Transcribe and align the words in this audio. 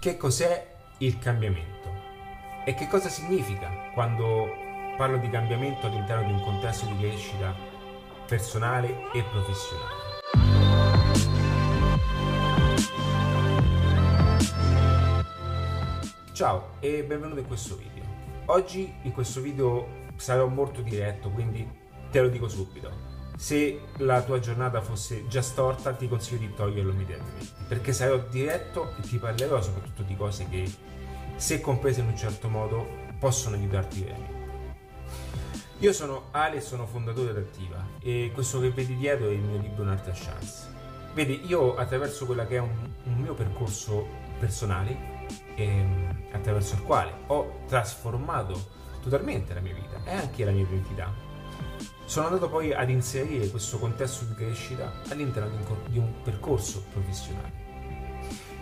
Che 0.00 0.16
cos'è 0.16 0.76
il 0.98 1.18
cambiamento? 1.18 1.90
E 2.64 2.72
che 2.74 2.86
cosa 2.86 3.08
significa 3.08 3.90
quando 3.94 4.46
parlo 4.96 5.18
di 5.18 5.28
cambiamento 5.28 5.88
all'interno 5.88 6.24
di 6.24 6.32
un 6.34 6.40
contesto 6.40 6.86
di 6.86 6.96
crescita 6.98 7.52
personale 8.24 9.10
e 9.12 9.24
professionale? 9.24 9.94
Ciao 16.32 16.76
e 16.78 17.02
benvenuto 17.02 17.40
in 17.40 17.46
questo 17.48 17.74
video. 17.74 18.04
Oggi 18.46 18.94
in 19.02 19.10
questo 19.10 19.40
video 19.40 20.06
sarò 20.14 20.46
molto 20.46 20.80
diretto, 20.80 21.28
quindi 21.30 21.68
te 22.12 22.20
lo 22.20 22.28
dico 22.28 22.48
subito 22.48 23.07
se 23.38 23.82
la 23.98 24.20
tua 24.22 24.40
giornata 24.40 24.80
fosse 24.80 25.28
già 25.28 25.42
storta 25.42 25.92
ti 25.92 26.08
consiglio 26.08 26.40
di 26.40 26.54
toglierlo 26.54 26.90
immediatamente. 26.90 27.46
Perché 27.68 27.92
sarò 27.92 28.18
diretto 28.18 28.96
e 28.98 29.02
ti 29.02 29.16
parlerò 29.18 29.62
soprattutto 29.62 30.02
di 30.02 30.16
cose 30.16 30.48
che 30.48 30.68
se 31.36 31.60
comprese 31.60 32.00
in 32.00 32.08
un 32.08 32.16
certo 32.16 32.48
modo 32.48 32.84
possono 33.20 33.54
aiutarti 33.54 34.02
veramente 34.02 34.38
io 35.78 35.92
sono 35.92 36.24
Ale 36.32 36.60
sono 36.60 36.86
fondatore 36.86 37.32
di 37.32 37.38
Attiva 37.38 37.86
e 38.00 38.32
questo 38.34 38.58
che 38.58 38.70
vedi 38.70 38.96
dietro 38.96 39.28
è 39.28 39.32
il 39.32 39.38
mio 39.38 39.60
libro 39.60 39.82
Un'altra 39.82 40.12
chance 40.12 40.66
vedi 41.14 41.46
io 41.46 41.76
attraverso 41.76 42.26
quello 42.26 42.44
che 42.48 42.56
è 42.56 42.58
un, 42.58 42.90
un 43.04 43.14
mio 43.14 43.34
percorso 43.34 44.04
personale 44.40 45.26
ehm, 45.54 46.24
attraverso 46.32 46.74
il 46.74 46.82
quale 46.82 47.12
ho 47.26 47.60
trasformato 47.68 48.76
totalmente 49.00 49.54
la 49.54 49.60
mia 49.60 49.74
vita 49.74 50.02
e 50.04 50.14
anche 50.16 50.44
la 50.44 50.50
mia 50.50 50.62
identità 50.62 51.27
sono 52.08 52.28
andato 52.28 52.48
poi 52.48 52.72
ad 52.72 52.88
inserire 52.88 53.50
questo 53.50 53.78
contesto 53.78 54.24
di 54.24 54.32
crescita 54.32 55.02
all'interno 55.10 55.50
di 55.88 55.98
un, 55.98 56.22
percorso 56.22 56.82
professionale. 56.90 57.52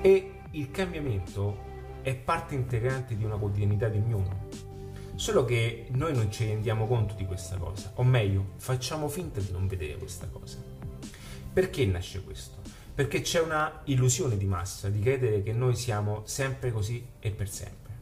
E 0.00 0.34
il 0.52 0.70
cambiamento 0.70 1.70
è 2.02 2.14
parte 2.14 2.54
integrante 2.54 3.16
di 3.16 3.24
una 3.24 3.34
quotidianità 3.34 3.88
di 3.88 3.98
ognuno. 3.98 4.46
Solo 5.16 5.44
che 5.44 5.88
noi 5.90 6.14
non 6.14 6.30
ci 6.30 6.46
rendiamo 6.46 6.86
conto 6.86 7.14
di 7.14 7.26
questa 7.26 7.56
cosa, 7.56 7.90
o 7.96 8.04
meglio, 8.04 8.52
facciamo 8.58 9.08
finta 9.08 9.40
di 9.40 9.50
non 9.50 9.66
vedere 9.66 9.96
questa 9.96 10.28
cosa. 10.28 10.58
Perché 11.52 11.84
nasce 11.84 12.22
questo? 12.22 12.58
Perché 12.94 13.22
c'è 13.22 13.40
una 13.40 13.80
illusione 13.86 14.36
di 14.36 14.46
massa 14.46 14.88
di 14.88 15.00
credere 15.00 15.42
che 15.42 15.52
noi 15.52 15.74
siamo 15.74 16.22
sempre 16.26 16.70
così 16.70 17.04
e 17.18 17.32
per 17.32 17.48
sempre. 17.48 17.92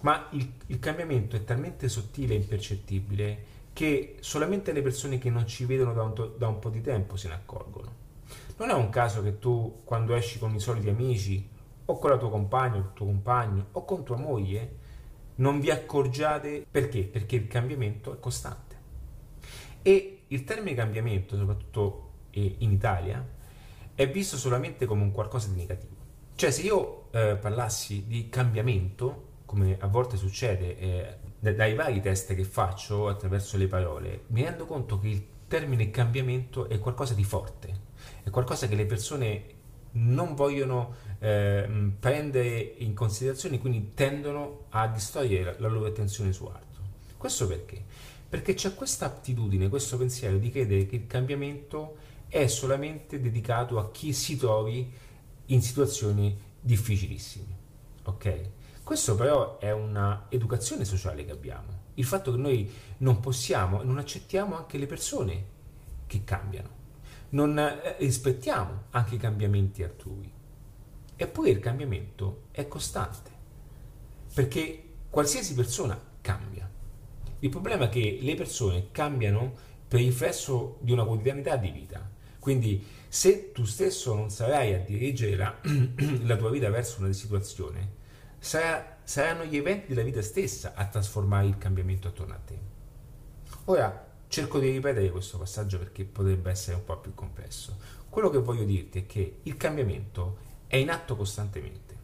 Ma 0.00 0.28
il, 0.30 0.50
il 0.68 0.78
cambiamento 0.78 1.36
è 1.36 1.44
talmente 1.44 1.90
sottile 1.90 2.32
e 2.32 2.38
impercettibile 2.38 3.56
che 3.78 4.16
solamente 4.18 4.72
le 4.72 4.82
persone 4.82 5.18
che 5.18 5.30
non 5.30 5.46
ci 5.46 5.64
vedono 5.64 5.92
da 5.92 6.02
un, 6.02 6.32
da 6.36 6.48
un 6.48 6.58
po' 6.58 6.68
di 6.68 6.80
tempo 6.80 7.14
se 7.14 7.28
ne 7.28 7.34
accorgono. 7.34 7.94
Non 8.56 8.70
è 8.70 8.72
un 8.72 8.88
caso 8.88 9.22
che 9.22 9.38
tu, 9.38 9.82
quando 9.84 10.16
esci 10.16 10.40
con 10.40 10.52
i 10.52 10.58
soliti 10.58 10.88
amici, 10.88 11.48
o 11.84 11.96
con 11.96 12.10
la 12.10 12.16
tua 12.16 12.28
compagna, 12.28 12.74
o 12.74 12.80
il 12.80 12.90
tuo 12.92 13.06
compagno, 13.06 13.68
o 13.70 13.84
con 13.84 14.02
tua 14.02 14.16
moglie, 14.16 14.78
non 15.36 15.60
vi 15.60 15.70
accorgiate 15.70 16.66
perché? 16.68 17.04
Perché 17.04 17.36
il 17.36 17.46
cambiamento 17.46 18.12
è 18.12 18.18
costante. 18.18 18.76
E 19.82 20.22
il 20.26 20.42
termine 20.42 20.74
cambiamento, 20.74 21.36
soprattutto 21.36 22.10
in 22.32 22.72
Italia, 22.72 23.24
è 23.94 24.10
visto 24.10 24.36
solamente 24.36 24.86
come 24.86 25.02
un 25.02 25.12
qualcosa 25.12 25.50
di 25.50 25.54
negativo. 25.54 25.94
Cioè, 26.34 26.50
se 26.50 26.62
io 26.62 27.12
eh, 27.12 27.36
parlassi 27.36 28.08
di 28.08 28.28
cambiamento, 28.28 29.27
come 29.48 29.78
a 29.80 29.86
volte 29.86 30.18
succede 30.18 30.76
eh, 31.40 31.54
dai 31.54 31.74
vari 31.74 32.02
test 32.02 32.34
che 32.34 32.44
faccio 32.44 33.08
attraverso 33.08 33.56
le 33.56 33.66
parole, 33.66 34.24
mi 34.26 34.42
rendo 34.42 34.66
conto 34.66 34.98
che 34.98 35.08
il 35.08 35.26
termine 35.48 35.90
cambiamento 35.90 36.68
è 36.68 36.78
qualcosa 36.78 37.14
di 37.14 37.24
forte, 37.24 37.80
è 38.24 38.28
qualcosa 38.28 38.68
che 38.68 38.74
le 38.74 38.84
persone 38.84 39.44
non 39.92 40.34
vogliono 40.34 40.96
eh, 41.18 41.66
prendere 41.98 42.58
in 42.76 42.92
considerazione, 42.92 43.58
quindi 43.58 43.92
tendono 43.94 44.66
a 44.68 44.86
distogliere 44.86 45.56
la 45.58 45.68
loro 45.68 45.86
attenzione 45.86 46.30
su 46.34 46.44
altro. 46.44 46.82
Questo 47.16 47.46
perché? 47.46 47.82
Perché 48.28 48.52
c'è 48.52 48.74
questa 48.74 49.06
attitudine, 49.06 49.70
questo 49.70 49.96
pensiero 49.96 50.36
di 50.36 50.50
credere 50.50 50.84
che 50.84 50.96
il 50.96 51.06
cambiamento 51.06 51.96
è 52.28 52.46
solamente 52.48 53.18
dedicato 53.18 53.78
a 53.78 53.90
chi 53.90 54.12
si 54.12 54.36
trovi 54.36 54.92
in 55.46 55.62
situazioni 55.62 56.38
difficilissime. 56.60 57.56
Ok? 58.08 58.50
Questo 58.82 59.14
però 59.16 59.58
è 59.58 59.70
una 59.70 60.26
educazione 60.30 60.86
sociale 60.86 61.26
che 61.26 61.30
abbiamo, 61.30 61.86
il 61.94 62.04
fatto 62.04 62.30
che 62.32 62.38
noi 62.38 62.72
non 62.98 63.20
possiamo 63.20 63.82
e 63.82 63.84
non 63.84 63.98
accettiamo 63.98 64.56
anche 64.56 64.78
le 64.78 64.86
persone 64.86 65.46
che 66.06 66.24
cambiano, 66.24 66.70
non 67.30 67.58
eh, 67.58 67.96
rispettiamo 67.98 68.84
anche 68.90 69.16
i 69.16 69.18
cambiamenti 69.18 69.82
altrui. 69.82 70.32
Eppure 71.16 71.50
il 71.50 71.58
cambiamento 71.58 72.44
è 72.50 72.66
costante, 72.66 73.30
perché 74.32 74.84
qualsiasi 75.10 75.54
persona 75.54 76.00
cambia. 76.22 76.66
Il 77.40 77.50
problema 77.50 77.84
è 77.84 77.88
che 77.90 78.18
le 78.22 78.34
persone 78.36 78.88
cambiano 78.90 79.52
per 79.86 80.00
riflesso 80.00 80.78
di 80.80 80.92
una 80.92 81.04
quotidianità 81.04 81.56
di 81.56 81.70
vita. 81.70 82.08
Quindi 82.38 82.82
se 83.06 83.52
tu 83.52 83.66
stesso 83.66 84.14
non 84.14 84.30
sarai 84.30 84.72
a 84.72 84.78
dirigere 84.78 85.36
la, 85.36 85.54
la 86.24 86.36
tua 86.36 86.50
vita 86.50 86.70
verso 86.70 87.00
una 87.00 87.12
situazione, 87.12 87.96
saranno 88.38 89.44
gli 89.44 89.56
eventi 89.56 89.88
della 89.88 90.02
vita 90.02 90.22
stessa 90.22 90.72
a 90.74 90.86
trasformare 90.86 91.46
il 91.46 91.58
cambiamento 91.58 92.08
attorno 92.08 92.34
a 92.34 92.40
te. 92.44 92.58
Ora, 93.64 94.06
cerco 94.28 94.58
di 94.58 94.70
ripetere 94.70 95.10
questo 95.10 95.38
passaggio 95.38 95.78
perché 95.78 96.04
potrebbe 96.04 96.50
essere 96.50 96.76
un 96.76 96.84
po' 96.84 96.98
più 96.98 97.14
complesso. 97.14 97.76
Quello 98.08 98.30
che 98.30 98.38
voglio 98.38 98.64
dirti 98.64 99.00
è 99.00 99.06
che 99.06 99.38
il 99.42 99.56
cambiamento 99.56 100.38
è 100.66 100.76
in 100.76 100.90
atto 100.90 101.16
costantemente 101.16 101.96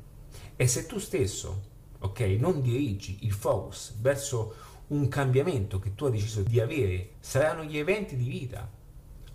e 0.57 0.67
se 0.67 0.87
tu 0.87 0.99
stesso, 0.99 1.63
ok, 1.99 2.21
non 2.39 2.61
dirigi 2.63 3.19
il 3.23 3.33
focus 3.33 3.95
verso 4.01 4.55
un 4.89 5.09
cambiamento 5.09 5.79
che 5.79 5.95
tu 5.95 6.05
hai 6.05 6.13
deciso 6.13 6.43
di 6.43 6.61
avere, 6.61 7.15
saranno 7.21 7.65
gli 7.65 7.79
eventi 7.79 8.17
di 8.17 8.29
vita 8.29 8.71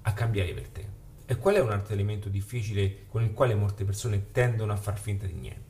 a 0.01 0.13
cambiare 0.13 0.53
per 0.53 0.67
te. 0.69 0.87
E 1.25 1.35
qual 1.35 1.55
è 1.55 1.59
un 1.59 1.71
altro 1.71 1.93
elemento 1.93 2.29
difficile 2.29 3.05
con 3.07 3.23
il 3.23 3.33
quale 3.33 3.53
molte 3.53 3.83
persone 3.83 4.31
tendono 4.31 4.71
a 4.71 4.77
far 4.77 4.97
finta 4.97 5.25
di 5.25 5.33
niente? 5.33 5.68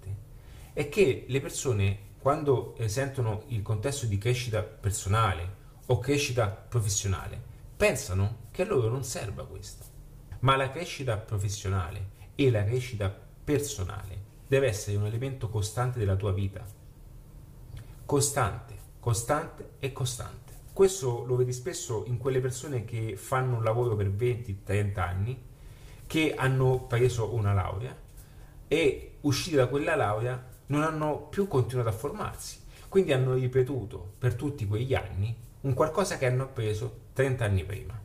È 0.74 0.90
che 0.90 1.26
le 1.28 1.42
persone 1.42 2.08
quando 2.20 2.76
eh, 2.76 2.90
sentono 2.90 3.44
il 3.48 3.62
contesto 3.62 4.06
di 4.06 4.18
crescita 4.18 4.62
personale 4.62 5.58
o 5.86 6.00
crescita 6.00 6.48
professionale 6.48 7.42
pensano 7.76 8.48
che 8.52 8.64
a 8.64 8.66
loro 8.66 8.90
non 8.90 9.04
serva 9.04 9.46
questo. 9.46 9.86
Ma 10.40 10.56
la 10.56 10.70
crescita 10.70 11.18
professionale 11.18 12.18
e 12.36 12.52
la 12.52 12.64
crescita 12.64 13.10
personale 13.44 14.28
deve 14.48 14.68
essere 14.68 14.98
un 14.98 15.06
elemento 15.06 15.50
costante 15.50 15.98
della 15.98 16.16
tua 16.16 16.34
vita. 16.34 16.66
Costante, 18.06 18.76
costante 19.00 19.72
e 19.80 19.94
costante. 19.94 20.54
Questo 20.74 21.24
lo 21.26 21.36
vedi 21.36 21.54
spesso 21.54 22.04
in 22.08 22.18
quelle 22.18 22.42
persone 22.42 22.84
che 22.84 23.16
fanno 23.16 23.58
un 23.58 23.64
lavoro 23.64 23.96
per 23.96 24.10
20-30 24.10 25.00
anni, 25.00 25.42
che 26.06 26.34
hanno 26.36 26.86
preso 26.86 27.34
una 27.34 27.54
laurea 27.54 27.96
e 28.68 29.18
usciti 29.22 29.56
da 29.56 29.68
quella 29.68 29.96
laurea 29.96 30.49
non 30.70 30.84
hanno 30.84 31.28
più 31.30 31.48
continuato 31.48 31.90
a 31.90 31.94
formarsi, 31.94 32.60
quindi 32.90 33.14
hanno 33.14 33.34
ripetuto 33.34 34.14
per 34.18 34.36
tutti 34.36 34.68
quegli 34.68 34.94
anni 34.94 35.36
un 35.62 35.74
qualcosa 35.74 36.18
che 36.18 36.26
hanno 36.26 36.44
appreso 36.44 37.08
30 37.14 37.44
anni 37.44 37.64
prima. 37.64 38.00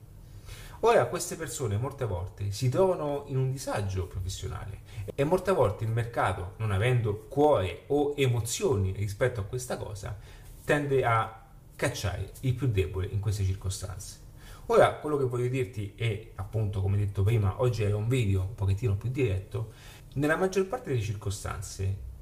Ora 0.81 1.07
queste 1.07 1.37
persone 1.37 1.77
molte 1.77 2.05
volte 2.05 2.51
si 2.51 2.69
trovano 2.69 3.25
in 3.29 3.37
un 3.37 3.51
disagio 3.51 4.07
professionale 4.07 4.81
e 5.15 5.25
molte 5.25 5.53
volte 5.53 5.85
il 5.85 5.91
mercato, 5.91 6.55
non 6.59 6.73
avendo 6.73 7.27
cuore 7.29 7.85
o 7.89 8.15
emozioni 8.17 8.93
rispetto 8.93 9.41
a 9.41 9.45
questa 9.45 9.77
cosa, 9.77 10.17
tende 10.65 11.05
a 11.05 11.43
cacciare 11.77 12.33
il 12.41 12.55
più 12.55 12.69
debole 12.69 13.07
in 13.07 13.21
queste 13.21 13.45
circostanze. 13.45 14.21
Ora, 14.67 14.95
quello 14.95 15.19
che 15.19 15.25
voglio 15.25 15.49
dirti 15.49 15.93
è, 15.97 16.31
appunto, 16.37 16.81
come 16.81 16.97
detto 16.97 17.23
prima, 17.23 17.61
oggi 17.61 17.83
è 17.83 17.93
un 17.93 18.09
video 18.09 18.41
un 18.41 18.55
pochettino 18.55 18.97
più 18.97 19.11
diretto, 19.11 19.73
nella 20.15 20.37
maggior 20.37 20.67
parte 20.67 20.91
delle 20.91 21.03
circostanze 21.03 22.13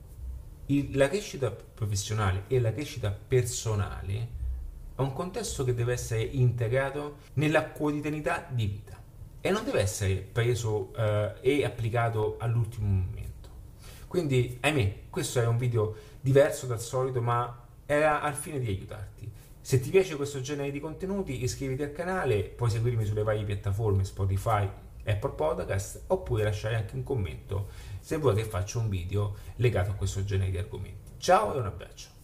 il, 0.66 0.96
la 0.96 1.08
crescita 1.08 1.50
professionale 1.50 2.44
e 2.48 2.60
la 2.60 2.72
crescita 2.72 3.10
personale 3.10 4.40
è 4.94 5.00
un 5.00 5.12
contesto 5.12 5.64
che 5.64 5.74
deve 5.74 5.94
essere 5.94 6.22
integrato 6.22 7.16
nella 7.34 7.64
quotidianità 7.70 8.46
di 8.48 8.66
vita 8.66 9.00
e 9.40 9.50
non 9.50 9.64
deve 9.64 9.80
essere 9.80 10.16
preso 10.16 10.94
eh, 10.94 11.32
e 11.40 11.64
applicato 11.64 12.36
all'ultimo 12.38 12.86
momento. 12.86 13.48
Quindi, 14.06 14.58
ahimè, 14.60 15.00
questo 15.10 15.40
è 15.40 15.46
un 15.46 15.56
video 15.56 15.96
diverso 16.20 16.66
dal 16.66 16.80
solito, 16.80 17.20
ma 17.20 17.66
era 17.86 18.20
al 18.20 18.34
fine 18.34 18.60
di 18.60 18.68
aiutarti. 18.68 19.30
Se 19.60 19.80
ti 19.80 19.90
piace 19.90 20.16
questo 20.16 20.40
genere 20.40 20.70
di 20.70 20.78
contenuti, 20.78 21.42
iscriviti 21.42 21.82
al 21.82 21.92
canale, 21.92 22.42
puoi 22.42 22.70
seguirmi 22.70 23.04
sulle 23.04 23.22
varie 23.22 23.44
piattaforme 23.44 24.04
Spotify, 24.04 24.68
Apple 25.04 25.32
Podcast 25.32 26.04
oppure 26.08 26.44
lasciare 26.44 26.76
anche 26.76 26.94
un 26.94 27.02
commento 27.02 27.68
se 28.00 28.16
vuoi 28.16 28.34
che 28.34 28.44
faccia 28.44 28.78
un 28.78 28.88
video 28.88 29.36
legato 29.56 29.90
a 29.90 29.94
questo 29.94 30.24
genere 30.24 30.50
di 30.50 30.58
argomenti. 30.58 31.12
Ciao 31.18 31.54
e 31.54 31.58
un 31.58 31.66
abbraccio. 31.66 32.21